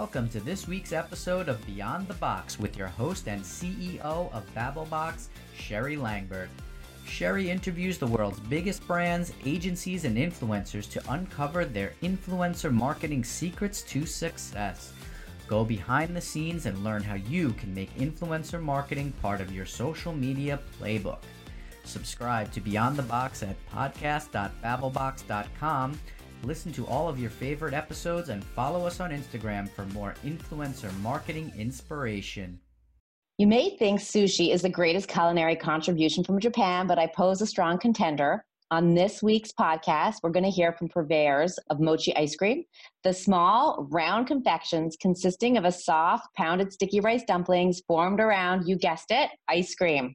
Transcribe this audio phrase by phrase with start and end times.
[0.00, 4.54] Welcome to this week's episode of Beyond the Box with your host and CEO of
[4.54, 6.48] Babblebox, Sherry Langberg.
[7.04, 13.82] Sherry interviews the world's biggest brands, agencies, and influencers to uncover their influencer marketing secrets
[13.82, 14.94] to success.
[15.46, 19.66] Go behind the scenes and learn how you can make influencer marketing part of your
[19.66, 21.18] social media playbook.
[21.84, 26.00] Subscribe to Beyond the Box at podcast.babblebox.com.
[26.42, 30.90] Listen to all of your favorite episodes and follow us on Instagram for more influencer
[31.00, 32.58] marketing inspiration.
[33.36, 37.46] You may think sushi is the greatest culinary contribution from Japan, but I pose a
[37.46, 38.42] strong contender.
[38.70, 42.64] On this week's podcast, we're going to hear from purveyors of mochi ice cream,
[43.02, 48.76] the small, round confections consisting of a soft, pounded sticky rice dumplings formed around, you
[48.76, 50.14] guessed it, ice cream.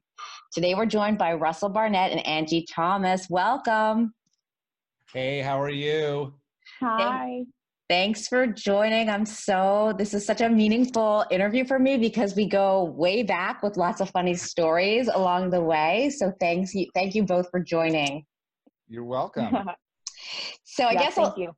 [0.52, 3.28] Today, we're joined by Russell Barnett and Angie Thomas.
[3.28, 4.14] Welcome.
[5.16, 6.34] Hey, how are you?
[6.82, 7.44] Hi.
[7.88, 9.08] Thanks for joining.
[9.08, 13.62] I'm so, this is such a meaningful interview for me because we go way back
[13.62, 16.10] with lots of funny stories along the way.
[16.10, 18.26] So thanks you, thank you both for joining.
[18.90, 19.56] You're welcome.
[20.64, 21.52] so I Yeah, guess thank I'll, you.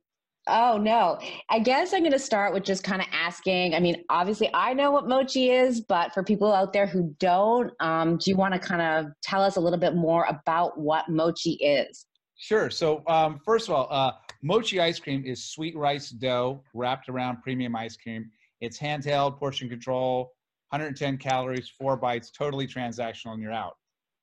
[0.47, 1.19] Oh no.
[1.49, 3.75] I guess I'm going to start with just kind of asking.
[3.75, 7.73] I mean, obviously I know what mochi is, but for people out there who don't,
[7.81, 11.09] um, do you want to kind of tell us a little bit more about what
[11.09, 12.05] mochi is?
[12.41, 12.69] Sure.
[12.69, 17.41] So, um, first of all, uh, mochi ice cream is sweet rice dough wrapped around
[17.41, 18.31] premium ice cream.
[18.61, 20.31] It's handheld, portion control,
[20.69, 23.73] 110 calories, four bites, totally transactional, and you're out.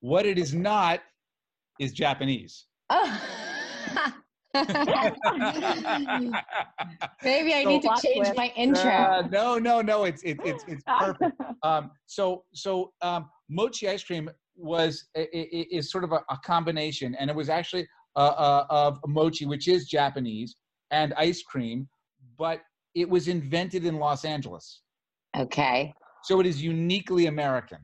[0.01, 1.01] What it is not
[1.79, 2.65] is Japanese.
[2.89, 3.21] Oh.
[7.23, 8.37] Maybe I So- need to change twist.
[8.37, 8.91] my intro.
[8.91, 10.05] Uh, no, no, no.
[10.05, 11.39] It's it, it's it's perfect.
[11.63, 16.39] Um, so so um, mochi ice cream was i- i- is sort of a, a
[16.45, 17.87] combination, and it was actually
[18.17, 20.57] uh, uh, of mochi, which is Japanese,
[20.91, 21.89] and ice cream,
[22.39, 22.63] but
[22.95, 24.81] it was invented in Los Angeles,
[25.37, 25.93] okay.
[26.25, 27.79] so it is uniquely American.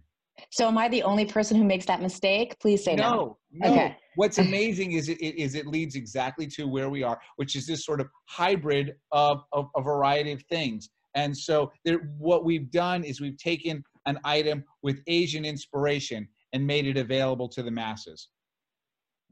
[0.50, 2.58] So am I the only person who makes that mistake?
[2.60, 3.38] Please say no.
[3.52, 3.72] no, no.
[3.72, 3.96] Okay.
[4.16, 7.66] What's amazing is it, it is it leads exactly to where we are, which is
[7.66, 10.88] this sort of hybrid of, of a variety of things.
[11.14, 16.66] And so there, what we've done is we've taken an item with Asian inspiration and
[16.66, 18.28] made it available to the masses.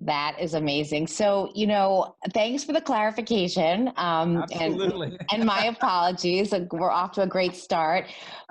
[0.03, 1.09] That is amazing.
[1.09, 3.89] So, you know, thanks for the clarification.
[3.97, 5.19] Um, and Absolutely.
[5.31, 6.53] and my apologies.
[6.53, 8.07] Like, We're off to a great start.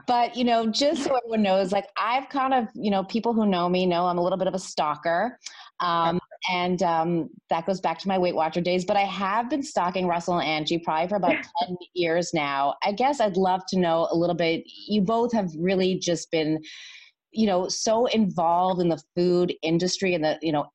[0.06, 3.46] But, you know, just so everyone knows, like I've kind of, you know, people who
[3.48, 5.40] know me know I'm a little bit of a stalker.
[5.80, 6.20] Um,
[6.52, 8.86] and um, that goes back to my Weight Watcher days.
[8.86, 11.36] But I have been stalking Russell and Angie probably for about
[11.66, 12.76] 10 years now.
[12.84, 14.64] I guess I'd love to know a little bit.
[14.88, 16.60] You both have really just been,
[17.32, 20.68] you know, so involved in the food industry and the, you know,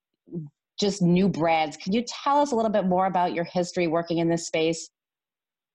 [0.78, 1.76] just new brands.
[1.76, 4.90] Can you tell us a little bit more about your history working in this space?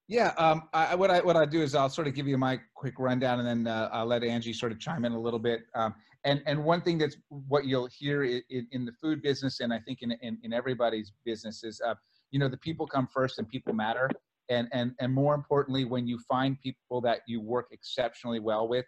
[0.07, 2.59] Yeah, um, I, what I what I do is I'll sort of give you my
[2.73, 5.61] quick rundown, and then uh, I'll let Angie sort of chime in a little bit.
[5.75, 5.93] Um,
[6.23, 9.77] and and one thing that's what you'll hear in, in the food business, and I
[9.77, 11.93] think in in, in everybody's business is, uh,
[12.31, 14.09] you know, the people come first, and people matter.
[14.49, 18.85] And and and more importantly, when you find people that you work exceptionally well with,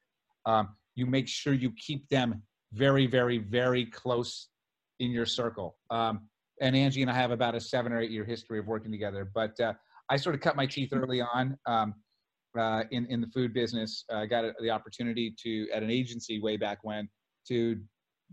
[0.47, 2.41] um, you make sure you keep them
[2.73, 4.47] very very very close
[5.01, 5.78] in your circle.
[5.89, 6.28] Um,
[6.62, 9.29] and Angie and I have about a seven or eight year history of working together,
[9.34, 9.59] but.
[9.59, 9.73] Uh,
[10.12, 11.95] I sort of cut my teeth early on um,
[12.59, 14.03] uh, in in the food business.
[14.11, 17.07] I uh, got the opportunity to at an agency way back when
[17.47, 17.79] to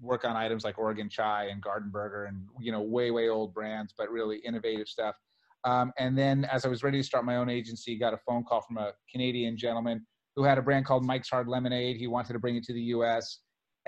[0.01, 3.95] work on items like Oregon Chai and Gardenburger and you know way way old brands,
[3.97, 5.15] but really innovative stuff.
[5.63, 8.43] Um, and then as I was ready to start my own agency, got a phone
[8.43, 11.97] call from a Canadian gentleman who had a brand called Mike's Hard Lemonade.
[11.97, 13.39] He wanted to bring it to the U.S.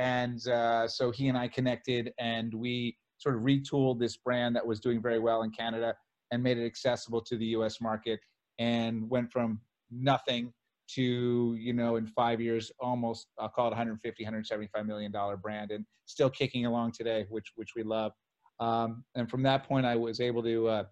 [0.01, 4.67] And uh, so he and I connected, and we sort of retooled this brand that
[4.67, 5.95] was doing very well in Canada
[6.31, 8.19] and made it accessible to the US market
[8.59, 10.55] and went from nothing
[10.95, 15.71] to, you know, in five years, almost, I'll call it 150, 175 million dollar brand
[15.71, 18.13] and still kicking along today, which, which we love.
[18.59, 20.85] Um, and from that point, I was able to uh,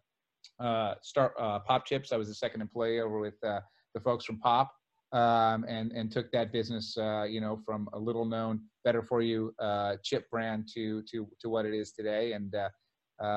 [0.60, 2.12] uh, start uh, Popchips.
[2.12, 3.60] I was the second employee over with uh,
[3.94, 4.70] the folks from Pop
[5.12, 9.22] um, and, and took that business, uh, you know, from a little known, better for
[9.22, 12.32] you uh, chip brand to, to, to what it is today.
[12.32, 12.68] And, uh,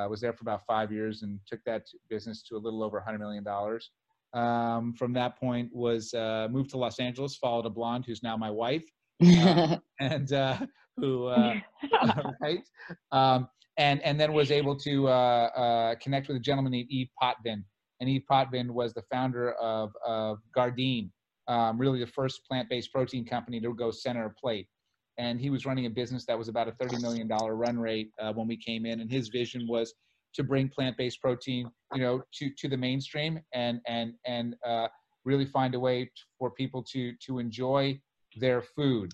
[0.07, 3.19] was there for about five years and took that business to a little over $100
[3.19, 3.43] million.
[4.33, 8.37] Um, from that point was uh, moved to Los Angeles, followed a blonde who's now
[8.37, 8.85] my wife,
[9.21, 10.57] uh, and uh,
[10.97, 11.55] who uh,
[12.41, 12.63] right,
[13.11, 17.09] um, and and then was able to uh, uh, connect with a gentleman named Yves
[17.21, 17.63] Potvin,
[17.99, 21.09] and Yves Potvin was the founder of of Gardein,
[21.51, 24.67] um, really the first plant-based protein company to go center plate
[25.17, 28.31] and he was running a business that was about a $30 million run rate uh,
[28.33, 29.93] when we came in and his vision was
[30.33, 34.87] to bring plant-based protein you know to to the mainstream and and and uh,
[35.25, 37.99] really find a way for people to to enjoy
[38.37, 39.13] their food,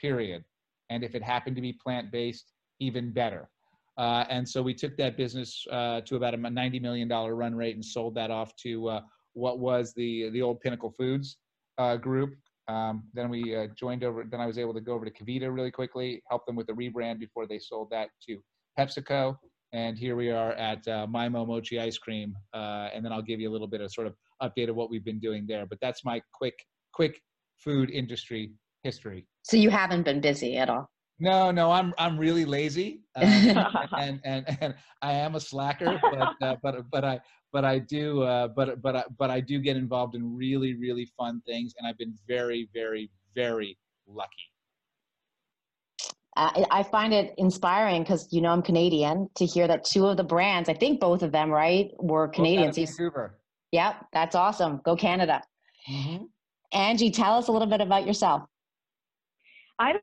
[0.00, 0.44] period.
[0.90, 3.50] And if it happened to be plant based, even better.
[3.96, 7.74] Uh, and so we took that business uh, to about a $90 million run rate
[7.74, 9.00] and sold that off to uh,
[9.34, 11.36] what was the the old Pinnacle Foods
[11.78, 12.34] uh, group.
[12.68, 14.24] Um, then we uh, joined over.
[14.30, 16.74] Then I was able to go over to KeVita really quickly, help them with the
[16.74, 18.38] rebrand before they sold that to
[18.78, 19.36] PepsiCo.
[19.72, 22.34] And here we are at uh, MyMo Mochi Ice Cream.
[22.54, 25.04] and then I'll give you a little bit of sort of update of what we've
[25.04, 25.66] been doing there.
[25.66, 26.54] But that's my quick
[26.92, 27.20] quick
[27.58, 28.52] food industry
[28.82, 29.26] history.
[29.42, 30.88] So you haven't been busy at all.
[31.20, 36.34] No, no, I'm I'm really lazy, um, and, and and I am a slacker, but
[36.40, 37.20] uh, but but I
[37.52, 41.10] but I do uh, but but I, but I do get involved in really really
[41.16, 43.76] fun things, and I've been very very very
[44.06, 44.30] lucky.
[46.36, 50.16] I, I find it inspiring because you know I'm Canadian to hear that two of
[50.16, 52.76] the brands, I think both of them, right, were Canadians.
[52.76, 53.40] Vancouver.
[53.72, 54.80] Yep, that's awesome.
[54.84, 55.42] Go Canada.
[55.90, 56.24] Mm-hmm.
[56.72, 58.42] Angie, tell us a little bit about yourself.
[59.80, 59.94] I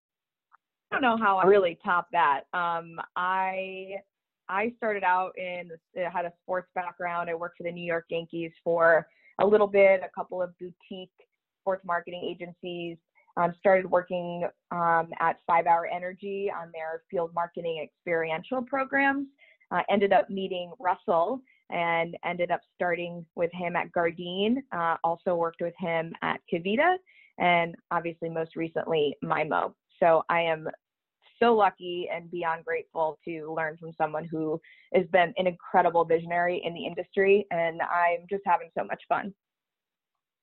[0.91, 2.41] don't know how I really top that.
[2.53, 3.95] Um, I
[4.47, 7.29] I started out in had a sports background.
[7.29, 9.07] I worked for the New York Yankees for
[9.39, 11.11] a little bit, a couple of boutique
[11.61, 12.97] sports marketing agencies.
[13.37, 19.27] Um, started working um, at Five Hour Energy on their field marketing experiential programs.
[19.71, 24.57] Uh, ended up meeting Russell and ended up starting with him at Gardein.
[24.71, 26.95] Uh, also worked with him at KeVita
[27.39, 29.73] and obviously most recently MyMo.
[30.01, 30.67] So I am
[31.41, 34.59] so lucky and beyond grateful to learn from someone who
[34.93, 39.33] has been an incredible visionary in the industry and I'm just having so much fun.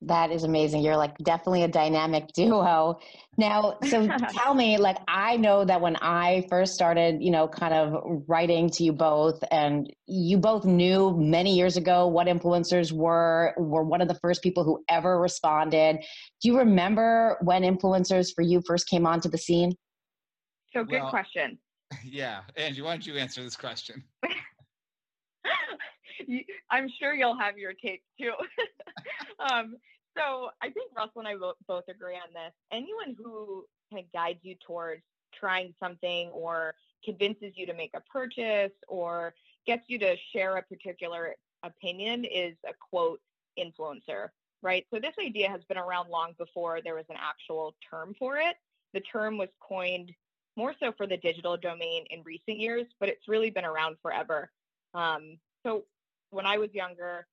[0.07, 0.83] That is amazing.
[0.83, 2.99] You're like definitely a dynamic duo.
[3.39, 7.73] Now, so tell me, like, I know that when I first started, you know, kind
[7.73, 13.55] of writing to you both, and you both knew many years ago what influencers were,
[13.57, 15.99] were one of the first people who ever responded.
[16.41, 19.73] Do you remember when influencers for you first came onto the scene?
[20.73, 21.59] So, good well, question.
[22.03, 22.41] Yeah.
[22.57, 24.03] Angie, why don't you answer this question?
[26.71, 28.33] I'm sure you'll have your take too.
[29.51, 29.77] um,
[30.17, 32.53] so I think Russell and I both agree on this.
[32.73, 35.03] Anyone who kind of guides you towards
[35.39, 36.75] trying something or
[37.05, 39.35] convinces you to make a purchase or
[39.67, 43.21] gets you to share a particular opinion is a quote
[43.59, 44.29] influencer,
[44.63, 44.87] right?
[44.93, 48.57] So this idea has been around long before there was an actual term for it.
[48.95, 50.13] The term was coined
[50.57, 54.51] more so for the digital domain in recent years, but it's really been around forever.
[54.95, 55.85] Um, so
[56.31, 57.27] when I was younger,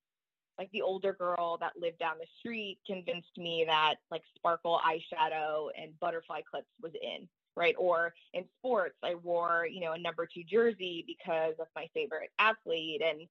[0.60, 5.70] like the older girl that lived down the street convinced me that like sparkle eyeshadow
[5.82, 7.74] and butterfly clips was in, right?
[7.80, 12.30] Or in sports, I wore, you know, a number two jersey because of my favorite
[12.40, 13.02] athlete.
[13.02, 13.22] And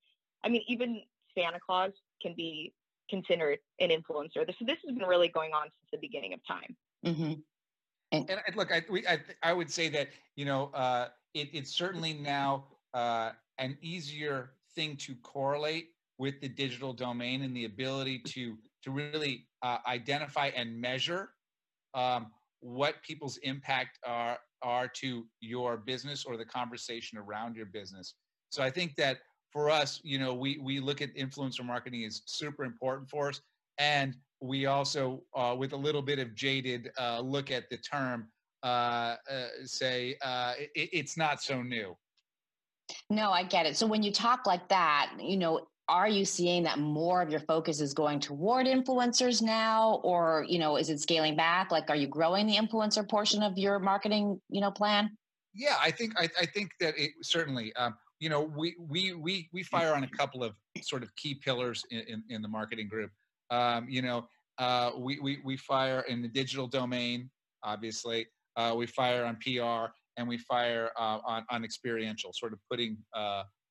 [0.43, 1.03] I mean, even
[1.37, 1.93] Santa Claus
[2.23, 2.73] can be
[3.11, 4.47] considered an influencer.
[4.59, 6.77] So this has been really going on since the beginning of time.
[7.05, 7.33] Mm-hmm.
[8.11, 11.71] And, and, look, I, we, I, I would say that, you know, uh, it, it's
[11.71, 12.65] certainly now
[12.95, 18.91] uh, an easier thing to correlate with the digital domain and the ability to to
[18.91, 21.31] really uh, identify and measure
[21.94, 22.26] um,
[22.61, 28.15] what people's impact are are to your business or the conversation around your business.
[28.50, 29.19] So I think that
[29.53, 33.41] for us, you know, we we look at influencer marketing is super important for us,
[33.79, 38.28] and we also, uh, with a little bit of jaded uh, look at the term,
[38.62, 41.97] uh, uh, say uh, it, it's not so new.
[43.11, 43.76] No, I get it.
[43.76, 47.40] So when you talk like that, you know, are you seeing that more of your
[47.40, 50.00] focus is going toward influencers now?
[50.04, 51.71] Or you know is it scaling back?
[51.71, 55.16] Like are you growing the influencer portion of your marketing you know plan?
[55.54, 59.49] Yeah i think i, I think that it certainly um, you know we we we
[59.52, 60.52] we fire on a couple of
[60.83, 63.11] sort of key pillars in, in, in the marketing group.
[63.50, 64.26] Um, you know
[64.59, 67.30] uh, we, we we fire in the digital domain
[67.62, 68.26] obviously.
[68.57, 72.99] Uh, we fire on pr and we fire uh, on, on experiential, sort of putting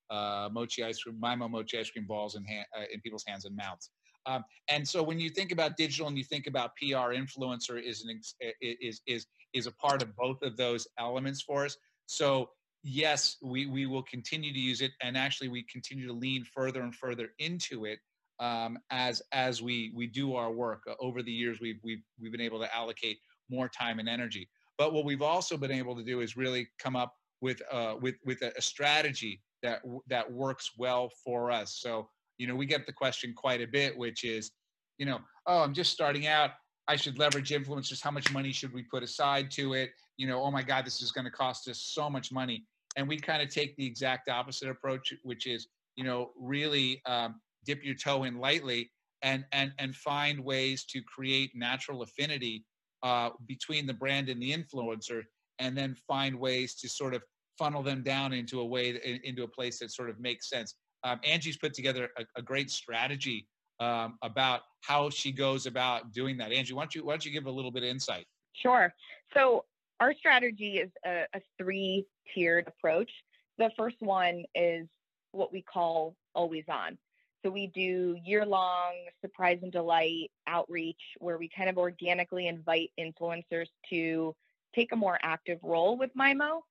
[0.09, 2.45] uh, mochi ice cream, MyMo mochi ice cream balls in,
[2.77, 3.89] uh, in people's hands and mouths.
[4.25, 8.03] Um, and so when you think about digital and you think about PR, influencer is
[8.03, 8.21] an
[8.61, 11.77] is is is a part of both of those elements for us.
[12.07, 12.49] So
[12.83, 16.81] yes, we we will continue to use it, and actually we continue to lean further
[16.81, 17.99] and further into it
[18.39, 20.83] um, as as we we do our work.
[20.89, 23.17] Uh, over the years, we've we've we've been able to allocate
[23.49, 24.49] more time and energy.
[24.77, 28.15] But what we've also been able to do is really come up with uh, with
[28.25, 31.79] with a, a strategy that that works well for us.
[31.79, 34.51] So you know, we get the question quite a bit, which is,
[34.97, 36.51] you know, oh, I'm just starting out.
[36.87, 38.01] I should leverage influencers.
[38.01, 39.91] How much money should we put aside to it?
[40.17, 42.65] You know, oh my God, this is going to cost us so much money.
[42.95, 47.41] And we kind of take the exact opposite approach, which is, you know, really um,
[47.65, 48.91] dip your toe in lightly
[49.23, 52.65] and and and find ways to create natural affinity
[53.03, 55.23] uh, between the brand and the influencer,
[55.59, 57.23] and then find ways to sort of
[57.57, 60.75] funnel them down into a way into a place that sort of makes sense.
[61.03, 63.47] Um, Angie's put together a, a great strategy
[63.79, 66.51] um, about how she goes about doing that.
[66.51, 68.25] Angie, why don't you why don't you give a little bit of insight?
[68.53, 68.93] Sure.
[69.33, 69.65] So
[69.99, 73.11] our strategy is a, a three tiered approach.
[73.57, 74.87] The first one is
[75.31, 76.97] what we call always on.
[77.43, 82.91] So we do year long surprise and delight outreach where we kind of organically invite
[82.99, 84.35] influencers to
[84.75, 86.61] take a more active role with MyMo.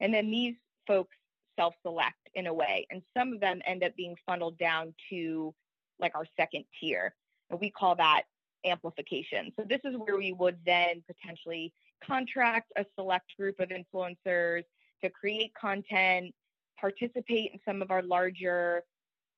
[0.00, 0.54] And then these
[0.86, 1.16] folks
[1.56, 2.86] self select in a way.
[2.90, 5.54] And some of them end up being funneled down to
[5.98, 7.14] like our second tier.
[7.50, 8.22] And we call that
[8.64, 9.52] amplification.
[9.58, 11.72] So this is where we would then potentially
[12.04, 14.64] contract a select group of influencers
[15.02, 16.34] to create content,
[16.78, 18.82] participate in some of our larger,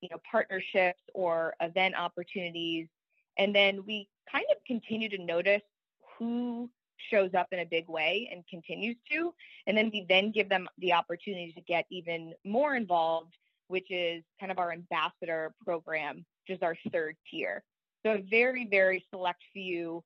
[0.01, 2.89] you know, partnerships or event opportunities.
[3.39, 5.63] And then we kind of continue to notice
[6.19, 6.71] who
[7.11, 9.33] shows up in a big way and continues to.
[9.67, 13.35] And then we then give them the opportunity to get even more involved,
[13.69, 17.63] which is kind of our ambassador program, which is our third tier.
[18.05, 20.03] So a very, very select few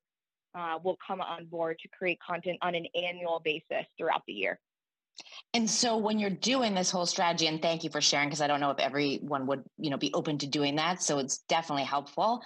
[0.55, 4.59] uh, will come on board to create content on an annual basis throughout the year.
[5.53, 8.47] And so when you're doing this whole strategy, and thank you for sharing, because I
[8.47, 11.01] don't know if everyone would, you know, be open to doing that.
[11.01, 12.43] So it's definitely helpful.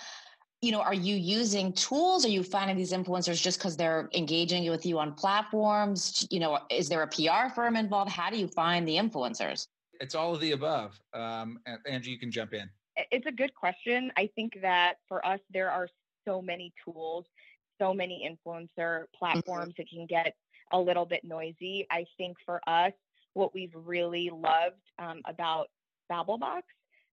[0.62, 2.24] You know, are you using tools?
[2.24, 6.28] Are you finding these influencers just because they're engaging with you on platforms?
[6.30, 8.12] You know, is there a PR firm involved?
[8.12, 9.66] How do you find the influencers?
[10.00, 11.00] It's all of the above.
[11.16, 12.70] Um, Angie, you can jump in.
[13.10, 14.12] It's a good question.
[14.18, 15.88] I think that for us, there are
[16.28, 17.26] so many tools,
[17.80, 19.82] so many influencer platforms mm-hmm.
[19.82, 20.36] that can get
[20.72, 21.88] a little bit noisy.
[21.90, 22.94] I think for us,
[23.34, 25.70] what we've really loved um, about
[26.12, 26.62] BabbleBox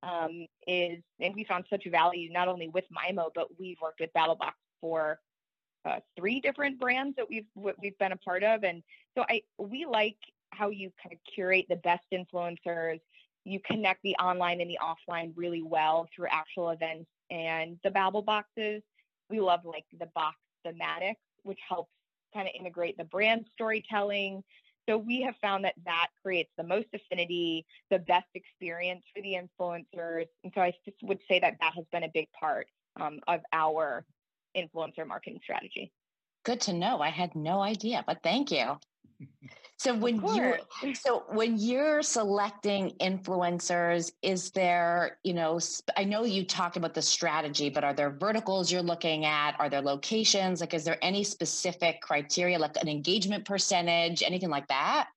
[0.03, 4.13] um, is, and we found such value not only with MyMo, but we've worked with
[4.17, 5.19] BabbleBox for
[5.85, 8.83] uh, three different brands that we've we've been a part of, and
[9.17, 10.17] so I we like
[10.51, 13.01] how you kind of curate the best influencers.
[13.45, 18.23] You connect the online and the offline really well through actual events and the Babble
[18.23, 18.83] boxes.
[19.31, 20.37] We love like the box
[20.67, 21.91] thematics, which helps
[22.35, 24.43] kind of integrate the brand storytelling.
[24.89, 29.35] So we have found that that creates the most affinity, the best experience for the
[29.35, 30.27] influencers.
[30.43, 32.67] And so I just would say that that has been a big part
[32.99, 34.07] um, of our
[34.57, 35.93] influencer marketing strategy.
[36.45, 37.01] Good to know.
[37.01, 38.79] I had no idea, but thank you.
[39.79, 40.59] So when you're
[40.95, 45.61] so when you're selecting influencers, is there, you know,
[45.97, 49.55] I know you talked about the strategy, but are there verticals you're looking at?
[49.61, 50.61] Are there locations?
[50.61, 55.11] Like, is there any specific criteria, like an engagement percentage, anything like that?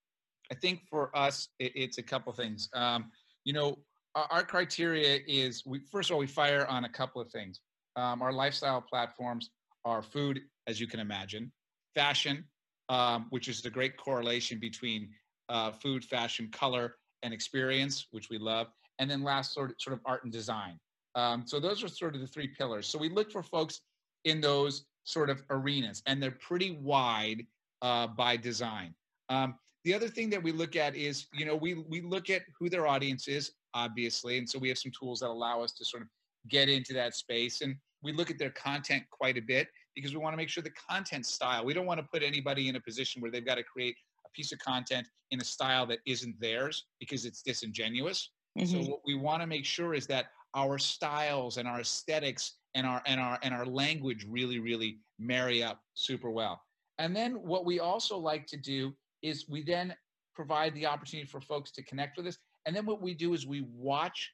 [0.51, 2.69] I think for us, it, it's a couple things.
[2.75, 3.09] Um,
[3.45, 3.79] you know,
[4.13, 7.61] our, our, criteria is we first of all we fire on a couple of things.
[7.95, 9.49] Um, our lifestyle platforms
[9.85, 11.51] are food, as you can imagine,
[11.95, 12.45] fashion,
[12.91, 15.09] um, which is the great correlation between
[15.49, 18.67] uh, food, fashion, color, and experience, which we love.
[18.99, 20.77] And then last, sort of, sort of art and design.
[21.15, 22.87] Um, so those are sort of the three pillars.
[22.87, 23.81] So we look for folks
[24.25, 27.45] in those sort of arenas, and they're pretty wide
[27.81, 28.93] uh, by design.
[29.29, 29.55] Um,
[29.85, 32.69] the other thing that we look at is, you know, we we look at who
[32.69, 36.03] their audience is, obviously, and so we have some tools that allow us to sort
[36.03, 36.09] of
[36.49, 40.19] get into that space, and we look at their content quite a bit because we
[40.19, 42.79] want to make sure the content style, we don't want to put anybody in a
[42.79, 43.95] position where they've got to create
[44.25, 48.31] a piece of content in a style that isn't theirs because it's disingenuous.
[48.57, 48.83] Mm-hmm.
[48.83, 52.85] So what we want to make sure is that our styles and our aesthetics and
[52.85, 56.61] our and our and our language really really marry up super well.
[56.97, 59.95] And then what we also like to do is we then
[60.35, 62.37] provide the opportunity for folks to connect with us.
[62.65, 64.31] And then what we do is we watch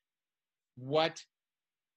[0.76, 1.24] what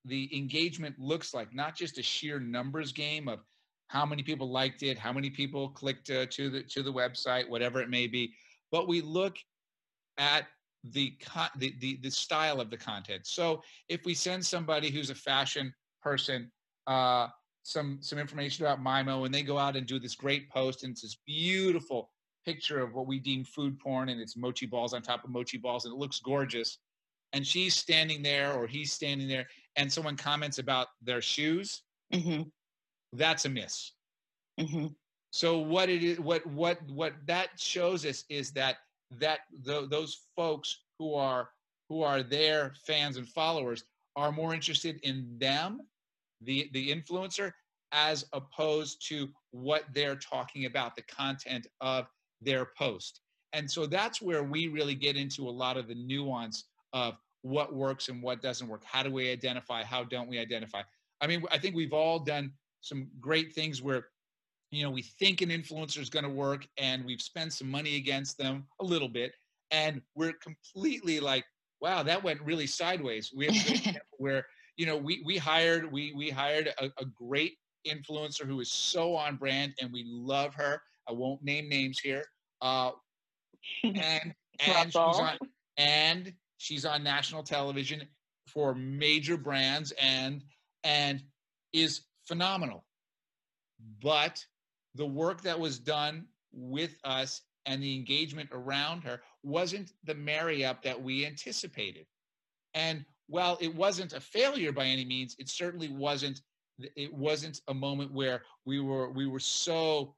[0.05, 3.41] the engagement looks like, not just a sheer numbers game of
[3.89, 7.49] how many people liked it, how many people clicked uh, to the to the website,
[7.49, 8.33] whatever it may be,
[8.71, 9.37] but we look
[10.19, 10.47] at
[10.85, 11.15] the,
[11.59, 13.27] the the the style of the content.
[13.27, 16.51] So if we send somebody who's a fashion person
[16.87, 17.29] uh,
[17.63, 20.93] some some information about MyMo, and they go out and do this great post, and
[20.93, 22.11] it's this beautiful
[22.45, 25.59] picture of what we deem food porn, and it's mochi balls on top of mochi
[25.59, 26.79] balls, and it looks gorgeous.
[27.33, 29.47] And she's standing there, or he's standing there,
[29.77, 31.83] and someone comments about their shoes,
[32.13, 32.43] mm-hmm.
[33.13, 33.93] that's a miss.
[34.59, 34.87] Mm-hmm.
[35.31, 38.79] So what it is, what what what that shows us is that
[39.19, 41.51] that the, those folks who are
[41.89, 43.85] who are their fans and followers
[44.17, 45.81] are more interested in them,
[46.41, 47.53] the the influencer,
[47.93, 52.07] as opposed to what they're talking about, the content of
[52.41, 53.21] their post.
[53.53, 57.75] And so that's where we really get into a lot of the nuance of what
[57.75, 58.83] works and what doesn't work.
[58.85, 59.83] How do we identify?
[59.83, 60.83] How don't we identify?
[61.21, 64.07] I mean, I think we've all done some great things where,
[64.71, 67.97] you know, we think an influencer is going to work and we've spent some money
[67.97, 69.33] against them a little bit.
[69.71, 71.45] And we're completely like,
[71.81, 73.33] wow, that went really sideways.
[73.35, 77.55] We have where, you know, we, we hired, we, we hired a, a great
[77.87, 80.83] influencer who is so on brand and we love her.
[81.09, 82.25] I won't name names here.
[82.61, 82.93] Uh,
[83.85, 84.35] and,
[84.67, 85.39] and she's on,
[85.77, 88.03] and she's on national television
[88.47, 90.43] for major brands and
[90.85, 91.23] and
[91.73, 92.85] is phenomenal.
[94.03, 94.45] But
[94.95, 100.65] the work that was done with us and the engagement around her wasn't the marry
[100.65, 102.07] up that we anticipated.
[102.75, 106.43] And while it wasn't a failure by any means, it certainly wasn't
[106.95, 110.15] it wasn't a moment where we were we were so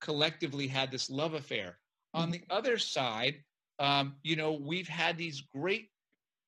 [0.00, 1.78] collectively had this love affair.
[2.14, 2.32] On mm-hmm.
[2.32, 3.36] the other side,
[3.78, 5.88] um, you know, we've had these great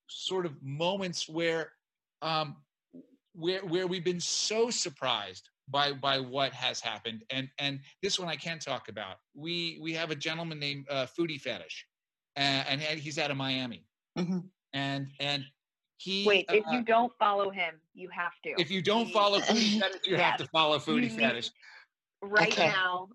[0.09, 1.73] sort of moments where
[2.23, 2.56] um,
[3.35, 7.25] where where we've been so surprised by by what has happened.
[7.30, 9.16] And and this one i can talk about.
[9.35, 11.87] We we have a gentleman named uh, foodie fetish
[12.37, 13.85] and, and he's out of miami.
[14.18, 14.38] Mm-hmm.
[14.73, 15.45] and and
[15.99, 18.54] he wait if uh, you don't follow him you have to.
[18.59, 20.21] if you don't follow foodie fetish you yes.
[20.21, 21.50] have to follow foodie fetish
[22.26, 22.68] right okay.
[22.68, 23.09] now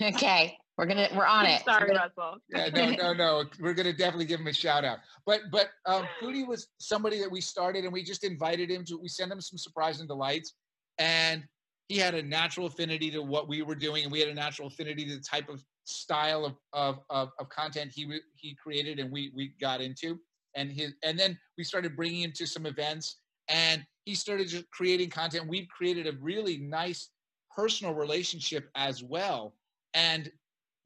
[0.02, 1.62] okay we're gonna we're on it.
[1.64, 2.36] Sorry, Russell.
[2.50, 3.44] yeah, no, no, no.
[3.60, 4.98] We're gonna definitely give him a shout out.
[5.24, 8.98] But but um Foodie was somebody that we started and we just invited him to
[8.98, 10.54] we sent him some surprise and delights.
[10.98, 11.44] And
[11.88, 14.68] he had a natural affinity to what we were doing, and we had a natural
[14.68, 19.10] affinity to the type of style of of of, of content he he created and
[19.10, 20.18] we we got into.
[20.56, 24.70] And his and then we started bringing him to some events and he started just
[24.70, 25.48] creating content.
[25.48, 27.10] We've created a really nice
[27.56, 29.54] personal relationship as well.
[29.94, 30.30] And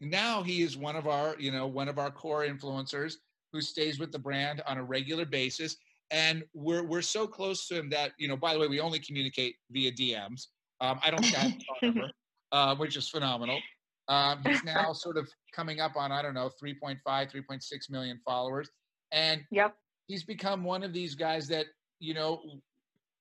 [0.01, 3.15] now he is one of our you know one of our core influencers
[3.53, 5.77] who stays with the brand on a regular basis.
[6.11, 8.99] And we're we're so close to him that you know by the way we only
[8.99, 10.47] communicate via dms
[10.81, 12.11] um, i don't have number
[12.53, 13.61] uh, which is phenomenal.
[14.09, 18.71] Um, he's now sort of coming up on i don't know 3.5 3.6 million followers.
[19.13, 19.75] And yep.
[20.07, 21.67] he's become one of these guys that
[21.99, 22.41] you know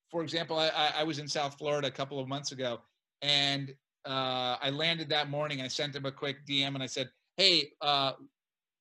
[0.10, 2.80] for example I, I was in south florida a couple of months ago
[3.22, 3.74] and
[4.06, 5.62] uh, I landed that morning.
[5.62, 8.14] I sent him a quick DM and I said, "Hey, uh,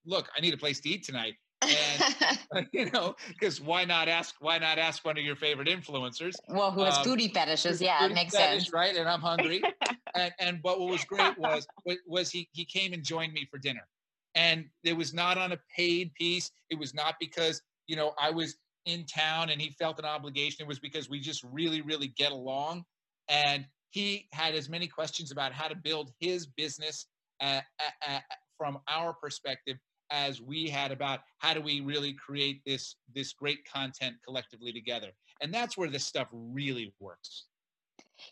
[0.06, 2.16] look, I need a place to eat tonight." And
[2.72, 4.34] you know, because why not ask?
[4.40, 6.36] Why not ask one of your favorite influencers?
[6.48, 7.82] Well, who has um, foodie fetishes?
[7.82, 8.96] Yeah, it makes fetish, sense, right?
[8.96, 9.62] And I'm hungry.
[10.14, 11.66] and and but what was great was
[12.06, 13.86] was he he came and joined me for dinner,
[14.34, 16.50] and it was not on a paid piece.
[16.70, 20.64] It was not because you know I was in town and he felt an obligation.
[20.64, 22.84] It was because we just really really get along,
[23.28, 27.06] and he had as many questions about how to build his business
[27.40, 28.20] uh, uh, uh,
[28.56, 29.76] from our perspective
[30.10, 35.08] as we had about how do we really create this this great content collectively together
[35.42, 37.44] and that's where this stuff really works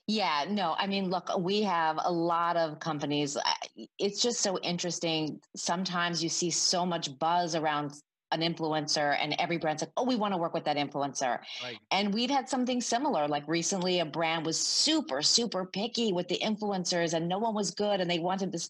[0.09, 3.37] yeah, no, I mean, look, we have a lot of companies.
[3.99, 5.41] It's just so interesting.
[5.55, 7.93] Sometimes you see so much buzz around
[8.37, 11.39] an influencer and every brand's like, oh, we want to work with that influencer.
[11.63, 11.79] Right.
[11.91, 13.27] And we've had something similar.
[13.27, 17.71] Like recently, a brand was super, super picky with the influencers and no one was
[17.71, 18.69] good and they wanted this.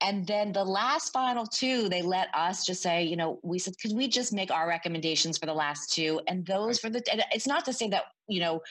[0.00, 3.74] And then the last final two, they let us just say, you know, we said,
[3.82, 6.20] could we just make our recommendations for the last two?
[6.28, 6.92] And those right.
[6.92, 8.62] for the, it's not to say that, you know,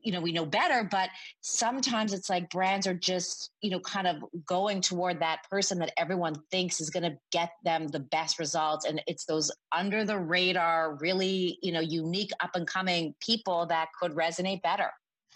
[0.00, 1.08] you know we know better but
[1.40, 5.92] sometimes it's like brands are just you know kind of going toward that person that
[5.96, 8.84] everyone thinks is going to get them the best results.
[8.84, 13.88] And it's those under the radar really you know unique up and coming people that
[13.98, 14.90] could resonate better.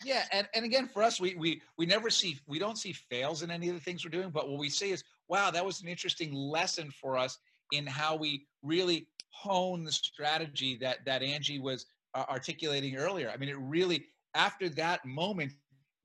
[0.04, 3.42] Yeah and, and again for us we we we never see we don't see fails
[3.42, 5.80] in any of the things we're doing but what we see is wow that was
[5.80, 7.38] an interesting lesson for us
[7.72, 13.30] in how we really hone the strategy that that angie was uh, articulating earlier.
[13.30, 15.52] I mean it really after that moment,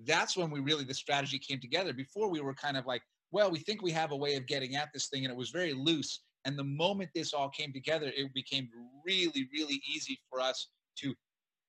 [0.05, 1.93] that's when we really the strategy came together.
[1.93, 4.75] Before we were kind of like, well, we think we have a way of getting
[4.75, 6.21] at this thing, and it was very loose.
[6.45, 8.67] And the moment this all came together, it became
[9.05, 11.13] really, really easy for us to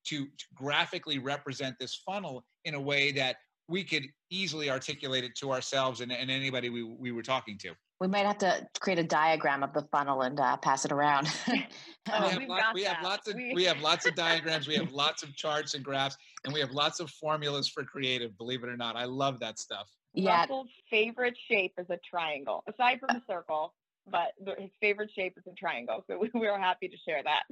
[0.04, 3.36] to, to graphically represent this funnel in a way that
[3.68, 7.72] we could easily articulate it to ourselves and, and anybody we, we were talking to.
[8.02, 11.28] We might have to create a diagram of the funnel and uh, pass it around.
[11.46, 13.52] oh, we, have, lot, we have lots of we...
[13.54, 14.66] we have lots of diagrams.
[14.66, 18.36] We have lots of charts and graphs, and we have lots of formulas for creative.
[18.36, 19.86] Believe it or not, I love that stuff.
[20.14, 20.40] Yeah.
[20.40, 23.72] Russell's favorite shape is a triangle, aside from a circle
[24.10, 26.04] but his favorite shape is a triangle.
[26.08, 27.44] So we were happy to share that.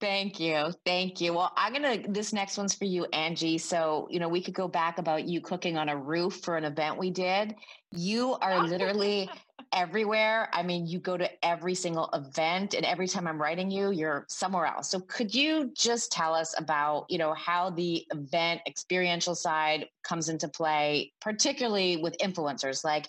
[0.00, 0.72] Thank you.
[0.84, 1.34] Thank you.
[1.34, 3.58] Well, I'm going to, this next one's for you, Angie.
[3.58, 6.64] So, you know, we could go back about you cooking on a roof for an
[6.64, 7.54] event we did.
[7.92, 9.28] You are literally
[9.72, 10.48] everywhere.
[10.52, 14.24] I mean, you go to every single event, and every time I'm writing you, you're
[14.28, 14.88] somewhere else.
[14.90, 20.28] So, could you just tell us about, you know, how the event experiential side comes
[20.28, 22.84] into play, particularly with influencers?
[22.84, 23.08] Like,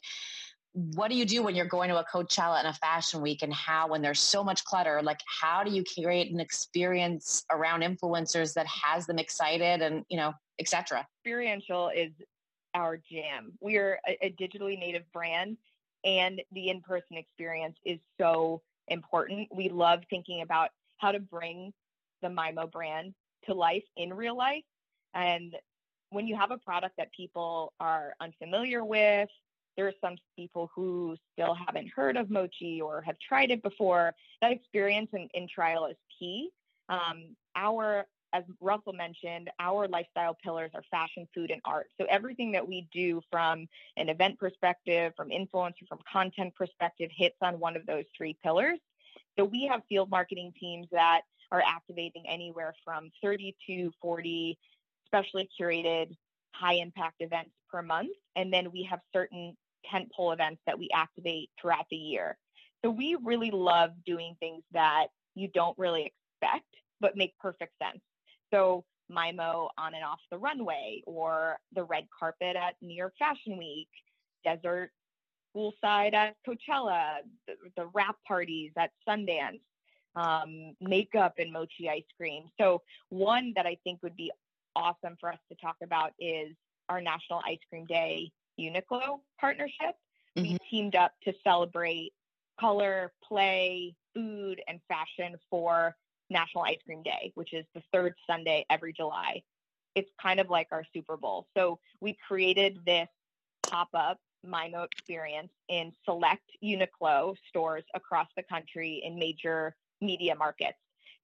[0.73, 3.53] what do you do when you're going to a Coachella and a fashion week and
[3.53, 8.53] how when there's so much clutter like how do you create an experience around influencers
[8.53, 12.11] that has them excited and you know etc experiential is
[12.75, 15.57] our jam we are a, a digitally native brand
[16.03, 21.71] and the in-person experience is so important we love thinking about how to bring
[22.21, 23.13] the MyMo brand
[23.45, 24.63] to life in real life
[25.13, 25.55] and
[26.09, 29.29] when you have a product that people are unfamiliar with
[29.79, 34.13] there are some people who still haven't heard of mochi or have tried it before.
[34.41, 36.49] That experience in, in trial is key.
[36.89, 41.87] Um, our, as Russell mentioned, our lifestyle pillars are fashion, food, and art.
[41.99, 47.37] So everything that we do from an event perspective, from influencer, from content perspective, hits
[47.41, 48.79] on one of those three pillars.
[49.37, 54.57] So we have field marketing teams that are activating anywhere from 30 to 40
[55.05, 56.15] specially curated
[56.53, 58.11] high impact events per month.
[58.35, 59.55] And then we have certain
[59.91, 62.37] tentpole events that we activate throughout the year.
[62.83, 66.11] So we really love doing things that you don't really
[66.41, 66.67] expect,
[67.01, 68.01] but make perfect sense.
[68.51, 73.57] So MyMo on and off the runway, or the red carpet at New York Fashion
[73.57, 73.89] Week,
[74.43, 74.91] desert
[75.55, 79.61] poolside at Coachella, the, the wrap parties at Sundance,
[80.15, 82.43] um, makeup and mochi ice cream.
[82.59, 84.31] So one that I think would be
[84.75, 86.55] awesome for us to talk about is
[86.87, 89.95] our National Ice Cream Day Uniqlo partnership.
[90.37, 90.43] Mm-hmm.
[90.43, 92.13] We teamed up to celebrate
[92.59, 95.95] color, play, food, and fashion for
[96.29, 99.41] National Ice Cream Day, which is the third Sunday every July.
[99.95, 101.47] It's kind of like our Super Bowl.
[101.57, 103.07] So we created this
[103.63, 110.77] pop up MyMo experience in select Uniqlo stores across the country in major media markets.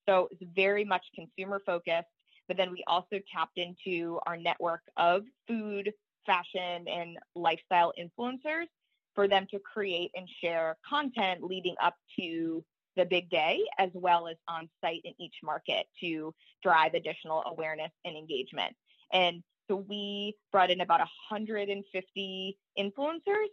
[0.07, 2.09] So it's very much consumer focused,
[2.47, 5.93] but then we also tapped into our network of food,
[6.25, 8.65] fashion and lifestyle influencers
[9.13, 12.63] for them to create and share content leading up to
[12.95, 17.91] the big day as well as on site in each market to drive additional awareness
[18.05, 18.75] and engagement.
[19.11, 23.47] And so we brought in about 150 influencers,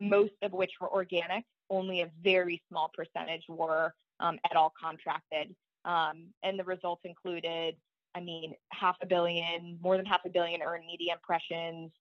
[0.00, 1.44] most of which were organic.
[1.68, 5.54] Only a very small percentage were um, at all contracted.
[5.84, 7.76] Um, and the results included
[8.14, 11.92] I mean, half a billion, more than half a billion earned media impressions.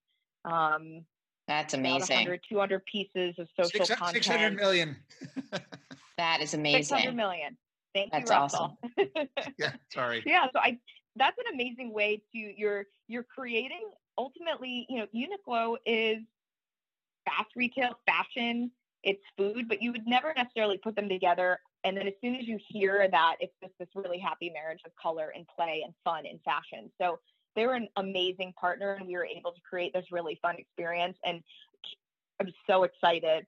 [0.45, 1.05] Um,
[1.47, 2.15] That's amazing.
[2.15, 4.23] 100, 200 pieces of social 600, content.
[4.23, 4.95] 600 million.
[6.19, 6.83] that is amazing.
[6.83, 7.57] 600 million.
[7.93, 8.77] Thank That's you, Russell.
[8.97, 9.27] Awesome.
[9.57, 10.23] yeah, sorry.
[10.25, 10.77] Yeah, so I
[11.15, 16.17] that's an amazing way to you're you're creating ultimately, you know, Uniqlo is
[17.25, 18.69] fast retail fashion,
[19.03, 22.47] it's food, but you would never necessarily put them together and then as soon as
[22.47, 26.25] you hear that, it's just this really happy marriage of color and play and fun
[26.25, 26.91] and fashion.
[26.99, 27.19] So
[27.55, 31.17] they were an amazing partner, and we were able to create this really fun experience.
[31.23, 31.41] And
[32.39, 33.45] I'm so excited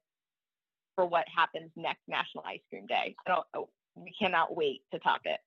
[0.96, 3.16] for what happens next National Ice Cream Day.
[3.26, 3.46] I don't.
[3.54, 5.40] Oh, we cannot wait to top it.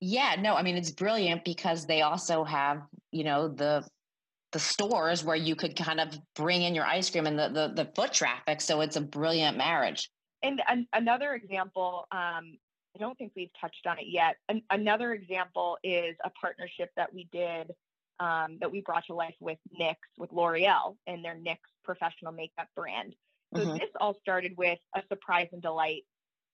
[0.00, 2.82] Yeah, no, I mean it's brilliant because they also have,
[3.12, 3.86] you know, the
[4.52, 7.84] the stores where you could kind of bring in your ice cream and the the,
[7.84, 8.60] the foot traffic.
[8.60, 10.10] So it's a brilliant marriage
[10.42, 12.56] and an, another example, um,
[12.94, 14.36] I don't think we've touched on it yet.
[14.48, 17.72] An, another example is a partnership that we did
[18.18, 22.68] um, that we brought to life with NYX, with L'Oreal and their NYX professional makeup
[22.74, 23.14] brand.
[23.54, 23.78] So mm-hmm.
[23.78, 26.02] this all started with a surprise and delight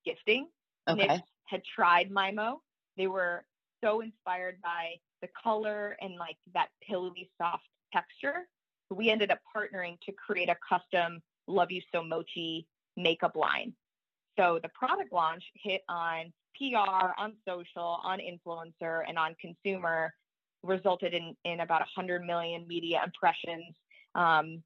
[0.04, 0.48] gifting.
[0.88, 1.06] Okay.
[1.06, 2.58] NYX had tried MyMo.
[2.96, 3.44] They were
[3.82, 8.48] so inspired by the color and like that pillowy soft texture.
[8.88, 13.74] So we ended up partnering to create a custom Love You So Mochi makeup line.
[14.38, 20.12] So the product launch hit on PR, on social, on influencer, and on consumer,
[20.62, 23.74] resulted in, in about 100 million media impressions.
[24.14, 24.62] Um,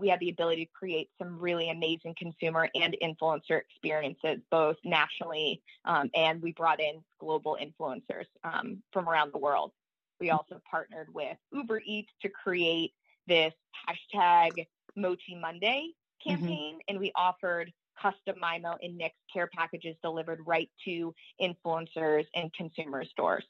[0.00, 5.62] we had the ability to create some really amazing consumer and influencer experiences, both nationally
[5.84, 9.72] um, and we brought in global influencers um, from around the world.
[10.20, 12.92] We also partnered with Uber Eats to create
[13.26, 13.52] this
[13.88, 16.30] hashtag Mochi Monday mm-hmm.
[16.30, 16.88] campaign, mm-hmm.
[16.88, 23.04] and we offered custom MyMo and NYX care packages delivered right to influencers and consumer
[23.04, 23.44] stores.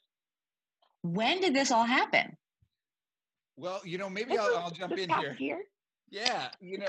[1.03, 2.37] When did this all happen?
[3.57, 5.35] Well, you know, maybe I'll, I'll, jump in here.
[5.39, 5.63] Year.
[6.09, 6.85] Yeah, you know,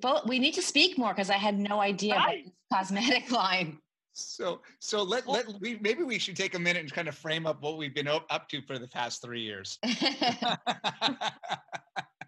[0.00, 3.78] but we need to speak more because I had no idea about this cosmetic line.
[4.14, 7.46] So, so let let we maybe we should take a minute and kind of frame
[7.46, 9.78] up what we've been up to for the past three years.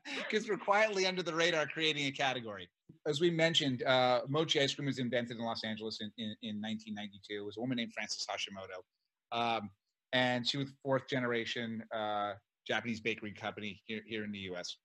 [0.17, 2.69] because we're quietly under the radar creating a category.
[3.07, 6.61] as we mentioned, uh, mochi ice cream was invented in Los Angeles in, in, in
[6.61, 7.43] 1992.
[7.43, 8.83] It was a woman named Frances Hashimoto.
[9.37, 9.71] Um,
[10.13, 12.35] and she was fourth generation uh,
[12.67, 14.77] Japanese bakery company here, here in the US.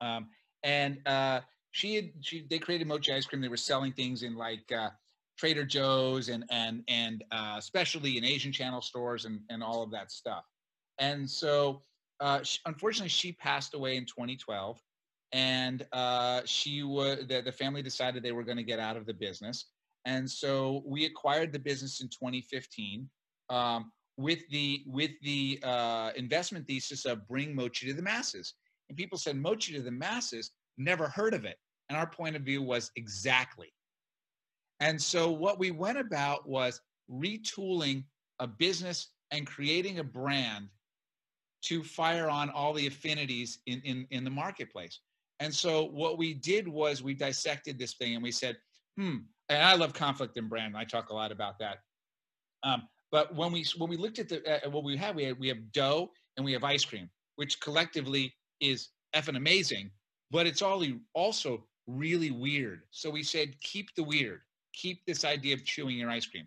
[0.00, 0.28] Um,
[0.64, 3.40] and uh, she had, she, they created mochi ice cream.
[3.40, 4.90] They were selling things in like uh,
[5.38, 9.90] Trader Joe's and, and, and uh, especially in Asian channel stores and, and all of
[9.92, 10.44] that stuff.
[10.98, 11.82] And so,
[12.20, 14.80] uh, she, unfortunately, she passed away in 2012
[15.32, 19.04] and uh, she was the, the family decided they were going to get out of
[19.04, 19.66] the business
[20.06, 23.08] and so we acquired the business in 2015
[23.50, 28.54] um, with the with the uh, investment thesis of bring mochi to the masses
[28.88, 31.56] and people said mochi to the masses never heard of it
[31.88, 33.72] and our point of view was exactly
[34.80, 38.04] and so what we went about was retooling
[38.40, 40.68] a business and creating a brand
[41.62, 45.00] to fire on all the affinities in, in, in the marketplace
[45.40, 48.56] and so what we did was we dissected this thing and we said,
[48.96, 49.16] hmm,
[49.48, 50.76] and I love conflict in brand.
[50.76, 51.78] I talk a lot about that.
[52.62, 55.38] Um, but when we when we looked at the uh, what we have, we have
[55.38, 58.32] we have dough and we have ice cream, which collectively
[58.64, 59.90] is effing amazing,
[60.30, 62.82] but it's all also really weird.
[62.90, 64.40] So we said, keep the weird,
[64.72, 66.46] keep this idea of chewing your ice cream,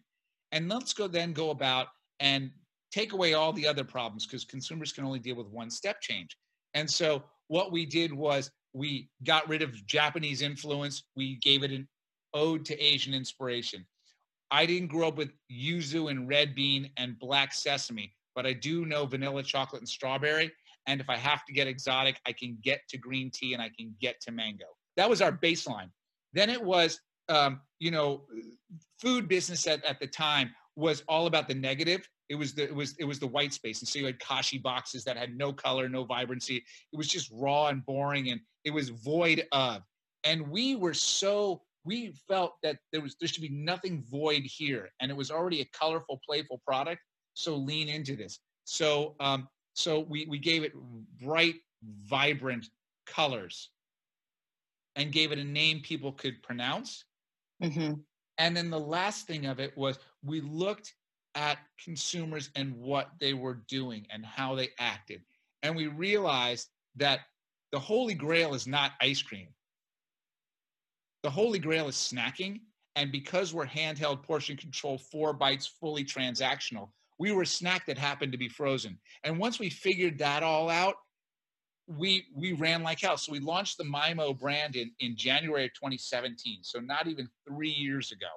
[0.51, 1.87] and let's go then go about
[2.19, 2.51] and
[2.91, 6.37] take away all the other problems because consumers can only deal with one step change.
[6.73, 11.03] And so what we did was we got rid of Japanese influence.
[11.15, 11.87] We gave it an
[12.33, 13.85] ode to Asian inspiration.
[14.51, 18.85] I didn't grow up with yuzu and red bean and black sesame, but I do
[18.85, 20.51] know vanilla chocolate and strawberry.
[20.87, 23.69] And if I have to get exotic, I can get to green tea and I
[23.69, 24.65] can get to mango.
[24.95, 25.89] That was our baseline.
[26.33, 28.23] Then it was, um, you know,
[28.99, 32.07] food business at, at the time was all about the negative.
[32.29, 34.57] It was the it was it was the white space, and so you had kashi
[34.57, 36.57] boxes that had no color, no vibrancy.
[36.57, 39.81] It was just raw and boring, and it was void of.
[40.23, 44.89] And we were so we felt that there was there should be nothing void here,
[44.99, 47.01] and it was already a colorful, playful product.
[47.33, 48.39] So lean into this.
[48.65, 49.47] So um,
[49.77, 50.73] so we we gave it
[51.21, 52.67] bright, vibrant
[53.05, 53.69] colors,
[54.95, 57.05] and gave it a name people could pronounce.
[57.63, 57.93] Mm-hmm.
[58.39, 60.95] And then the last thing of it was we looked
[61.35, 65.21] at consumers and what they were doing and how they acted.
[65.61, 67.19] And we realized that
[67.71, 69.49] the holy grail is not ice cream.
[71.21, 72.61] The holy grail is snacking.
[72.95, 77.97] And because we're handheld portion control, four bites, fully transactional, we were a snack that
[77.97, 78.99] happened to be frozen.
[79.23, 80.95] And once we figured that all out,
[81.87, 83.17] we we ran like hell.
[83.17, 86.59] So we launched the MyMo brand in, in January of 2017.
[86.63, 88.27] So not even three years ago.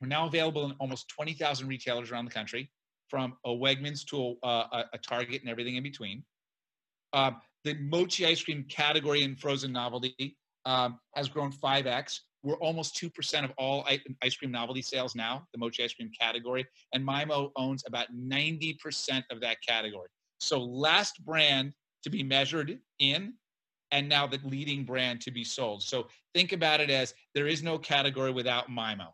[0.00, 2.70] We're now available in almost 20,000 retailers around the country,
[3.08, 6.24] from a Wegmans to a, a, a Target and everything in between.
[7.12, 12.20] Um, the mochi ice cream category in frozen novelty um, has grown 5x.
[12.44, 13.86] We're almost 2% of all
[14.22, 16.66] ice cream novelty sales now, the mochi ice cream category.
[16.92, 20.08] And MyMo owns about 90% of that category.
[20.40, 23.32] So, last brand to be measured in,
[23.92, 25.82] and now the leading brand to be sold.
[25.82, 29.08] So, think about it as there is no category without MyMo.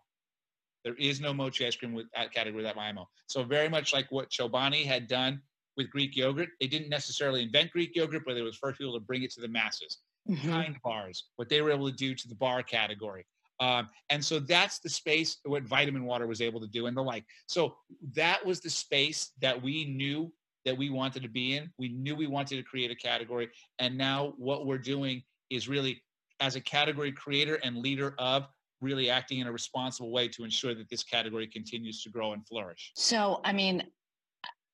[0.84, 3.06] There is no mochi ice cream with that category without MyMo.
[3.28, 5.40] So, very much like what Chobani had done
[5.76, 6.48] with Greek yogurt.
[6.60, 9.40] They didn't necessarily invent Greek yogurt, but they were first people to bring it to
[9.40, 9.98] the masses.
[10.30, 10.50] Mm-hmm.
[10.50, 13.26] Kind bars, what they were able to do to the bar category.
[13.58, 17.02] Um, and so that's the space what vitamin water was able to do and the
[17.02, 17.24] like.
[17.46, 17.74] So
[18.14, 20.32] that was the space that we knew
[20.64, 21.70] that we wanted to be in.
[21.78, 23.48] We knew we wanted to create a category.
[23.78, 26.02] And now what we're doing is really
[26.40, 28.48] as a category creator and leader of
[28.80, 32.46] really acting in a responsible way to ensure that this category continues to grow and
[32.46, 32.92] flourish.
[32.94, 33.84] So, I mean,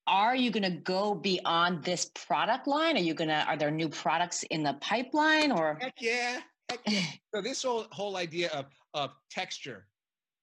[0.07, 2.97] are you going to go beyond this product line?
[2.97, 5.79] Are you going to, are there new products in the pipeline or?
[5.81, 6.41] Heck yeah.
[6.69, 7.01] Heck yeah.
[7.35, 9.87] so this whole, whole idea of, of texture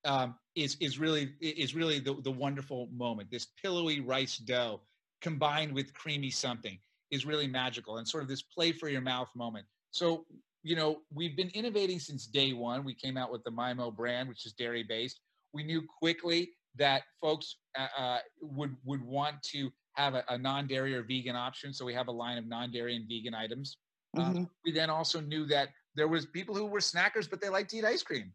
[0.06, 3.32] um, is, is really, is really the, the wonderful moment.
[3.32, 4.82] This pillowy rice dough
[5.21, 6.78] combined with creamy something
[7.10, 9.65] is really magical and sort of this play for your mouth moment.
[9.91, 10.26] So,
[10.63, 12.84] you know, we've been innovating since day one.
[12.84, 15.21] We came out with the MyMo brand, which is dairy based.
[15.54, 20.96] We knew quickly that folks uh, uh, would would want to have a, a, non-dairy
[20.96, 21.72] or vegan option.
[21.72, 23.78] So we have a line of non-dairy and vegan items.
[24.18, 24.38] Um, mm-hmm.
[24.38, 27.70] Um, we then also knew that there was people who were snackers, but they liked
[27.72, 28.32] to eat ice cream,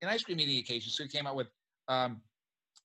[0.00, 0.90] an ice cream eating occasion.
[0.90, 1.48] So we came out with
[1.88, 2.22] um,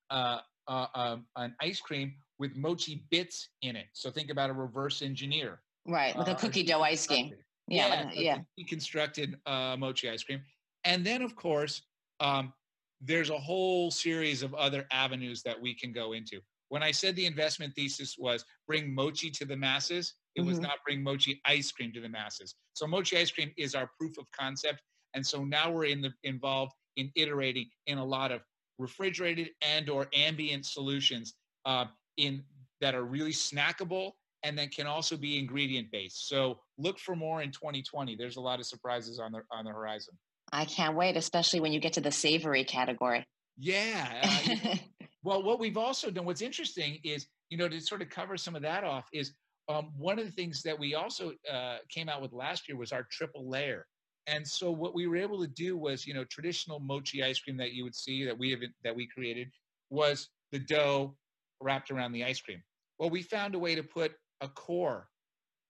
[0.10, 3.86] uh, uh, um, an ice cream with mochi bits in it.
[3.94, 5.62] So think about a reverse engineer.
[5.88, 7.32] Right, with a uh, cookie dough ice cream.
[7.68, 8.42] Yeah, yeah.
[8.58, 8.66] yeah.
[8.66, 10.42] Deconstructed uh, mochi ice cream.
[10.84, 11.82] And then, of course,
[12.20, 12.54] um,
[13.02, 16.40] there's a whole series of other avenues that we can go into.
[16.70, 20.50] When I said the investment thesis was bring mochi to the masses, it mm-hmm.
[20.50, 22.56] was not bring mochi ice cream to the masses.
[22.74, 24.82] So mochi ice cream is our proof of concept.
[25.14, 28.42] And so now we're in the involved in iterating in a lot of
[28.80, 31.86] refrigerated and or ambient solutions uh,
[32.18, 32.44] in
[32.82, 34.12] that are really snackable
[34.44, 36.28] and then can also be ingredient based.
[36.28, 38.16] So look for more in 2020.
[38.16, 40.14] There's a lot of surprises on the on the horizon.
[40.52, 43.26] I can't wait, especially when you get to the savory category.
[43.58, 44.22] Yeah.
[44.24, 44.76] Uh,
[45.24, 48.56] well, what we've also done, what's interesting is, you know, to sort of cover some
[48.56, 49.34] of that off, is
[49.70, 52.92] um, one of the things that we also uh, came out with last year was
[52.92, 53.86] our triple layer.
[54.28, 57.58] And so what we were able to do was, you know, traditional mochi ice cream
[57.58, 59.50] that you would see that we have that we created
[59.90, 61.16] was the dough
[61.62, 62.62] wrapped around the ice cream.
[63.00, 65.08] Well, we found a way to put a core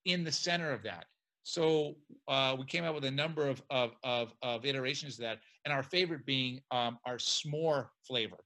[0.04, 1.06] in the center of that.
[1.48, 1.94] So
[2.28, 5.72] uh, we came out with a number of, of, of, of, iterations of that, and
[5.72, 8.36] our favorite being um, our s'more flavor,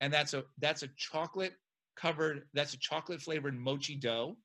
[0.00, 1.52] and that's a that's a chocolate
[1.98, 4.38] covered that's a chocolate flavored mochi dough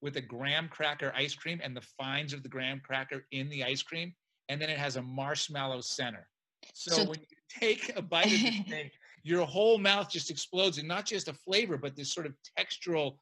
[0.00, 3.62] with a graham cracker ice cream and the fines of the graham cracker in the
[3.62, 4.14] ice cream,
[4.48, 6.26] and then it has a marshmallow center.
[6.72, 8.90] So, so when you take a bite of this thing,
[9.24, 13.18] your whole mouth just explodes, and not just a flavor, but this sort of textural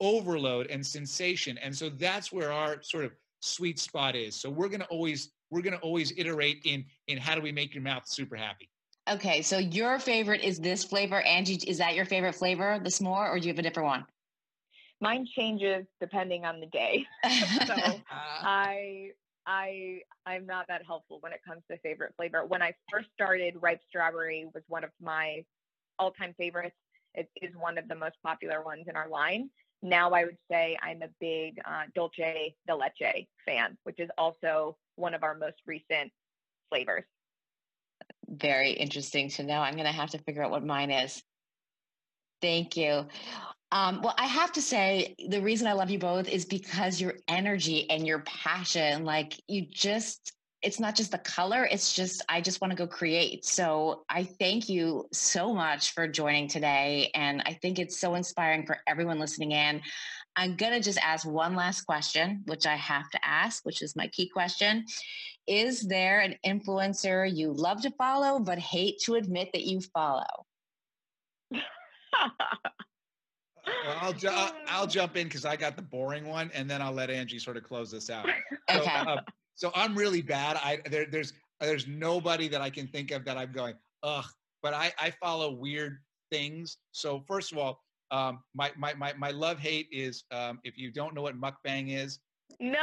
[0.00, 1.58] overload and sensation.
[1.58, 4.34] And so that's where our sort of sweet spot is.
[4.34, 7.52] So we're going to always we're going to always iterate in in how do we
[7.52, 8.68] make your mouth super happy.
[9.10, 11.60] Okay, so your favorite is this flavor, Angie.
[11.66, 14.06] Is that your favorite flavor, the s'more, or do you have a different one?
[15.00, 17.04] Mine changes depending on the day.
[17.66, 17.74] so
[18.10, 18.40] ah.
[18.42, 19.10] I
[19.44, 22.46] I I'm not that helpful when it comes to favorite flavor.
[22.46, 25.44] When I first started, ripe strawberry was one of my
[25.98, 26.76] all-time favorites.
[27.14, 29.50] It is one of the most popular ones in our line
[29.82, 34.76] now I would say I'm a big uh, dulce de leche fan, which is also
[34.96, 36.12] one of our most recent
[36.68, 37.04] flavors.
[38.28, 39.58] Very interesting to know.
[39.58, 41.22] I'm going to have to figure out what mine is.
[42.40, 43.06] Thank you.
[43.70, 47.14] Um, well, I have to say, the reason I love you both is because your
[47.26, 52.40] energy and your passion, like you just it's not just the color it's just i
[52.40, 57.42] just want to go create so i thank you so much for joining today and
[57.46, 59.80] i think it's so inspiring for everyone listening in
[60.36, 63.96] i'm going to just ask one last question which i have to ask which is
[63.96, 64.84] my key question
[65.46, 70.46] is there an influencer you love to follow but hate to admit that you follow
[71.50, 71.62] well,
[74.00, 74.28] I'll, ju-
[74.68, 77.56] I'll jump in because I got the boring one, and then I'll let Angie sort
[77.56, 78.28] of close this out.
[78.70, 78.84] Okay.
[78.84, 79.20] So, uh,
[79.54, 80.56] so I'm really bad.
[80.56, 84.26] I there, there's there's nobody that I can think of that I'm going ugh.
[84.62, 85.98] But I I follow weird
[86.30, 86.78] things.
[86.92, 90.92] So first of all, um, my my my my love hate is um, if you
[90.92, 92.18] don't know what mukbang is.
[92.60, 92.78] No.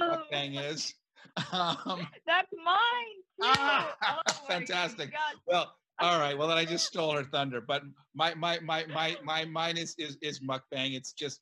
[0.00, 0.94] mukbang is.
[1.52, 3.22] Um, That's mine.
[3.40, 5.14] Ah, oh fantastic.
[5.46, 6.36] Well, all right.
[6.36, 7.60] Well, then I just stole her thunder.
[7.60, 10.94] But my my my my my mine is is is mukbang.
[10.94, 11.40] It's just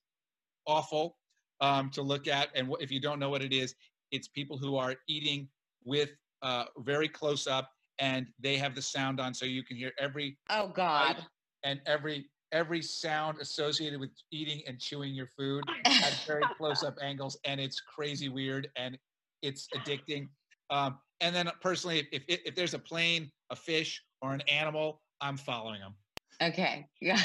[0.67, 1.17] awful
[1.61, 3.75] um, to look at, and if you don't know what it is,
[4.11, 5.49] it's people who are eating
[5.85, 6.11] with
[6.43, 10.39] uh, very close up, and they have the sound on, so you can hear every
[10.51, 11.25] oh god
[11.65, 16.97] and every every sound associated with eating and chewing your food at very close up
[17.03, 18.99] angles, and it's crazy weird and
[19.43, 20.29] it's addicting.
[20.71, 25.03] Um, and then personally, if, if if there's a plane, a fish, or an animal,
[25.21, 25.95] I'm following them.
[26.43, 26.87] Okay.
[27.01, 27.21] Yeah.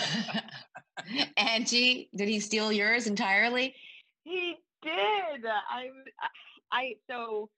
[1.37, 3.73] Angie, did he steal yours entirely?
[4.23, 5.45] He did.
[5.45, 5.89] I
[6.71, 7.49] I so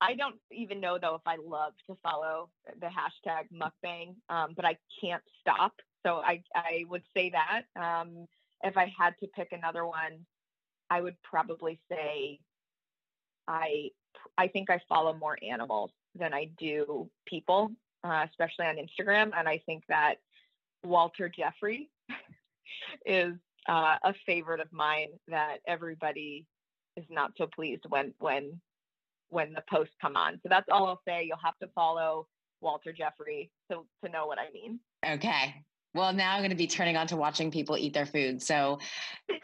[0.00, 2.50] I don't even know though if I love to follow
[2.80, 5.72] the hashtag mukbang, um, but I can't stop.
[6.04, 8.26] So I I would say that um,
[8.62, 10.26] if I had to pick another one,
[10.90, 12.38] I would probably say
[13.48, 13.90] I
[14.36, 17.70] I think I follow more animals than I do people,
[18.02, 20.16] uh, especially on Instagram, and I think that
[20.84, 21.90] Walter Geoffrey
[23.06, 23.34] is
[23.68, 26.46] uh, a favorite of mine that everybody
[26.96, 28.60] is not so pleased when when
[29.30, 30.34] when the posts come on.
[30.42, 31.24] So that's all I'll say.
[31.24, 32.26] You'll have to follow
[32.60, 34.80] Walter Geoffrey to to know what I mean.
[35.06, 35.54] Okay.
[35.94, 38.42] Well, now I'm going to be turning on to watching people eat their food.
[38.42, 38.80] So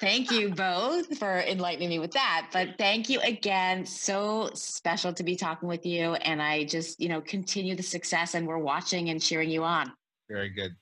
[0.01, 2.49] thank you both for enlightening me with that.
[2.53, 3.87] But thank you again.
[3.87, 6.15] So special to be talking with you.
[6.15, 9.93] And I just, you know, continue the success and we're watching and cheering you on.
[10.29, 10.75] Very good.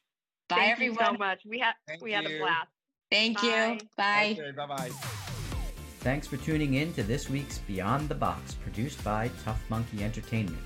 [0.48, 1.04] Bye, thank everyone.
[1.04, 1.40] so much.
[1.46, 2.68] We had we had a blast.
[3.10, 3.79] Thank Bye.
[3.81, 3.88] you.
[3.96, 4.37] Bye.
[4.38, 5.27] Okay, bye bye.
[6.01, 10.63] Thanks for tuning in to this week's Beyond the Box, produced by Tough Monkey Entertainment.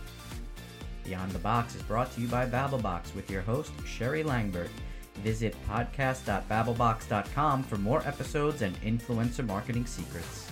[1.04, 4.68] Beyond the Box is brought to you by Babblebox with your host, Sherry Langbert.
[5.24, 10.51] Visit podcast.babblebox.com for more episodes and influencer marketing secrets.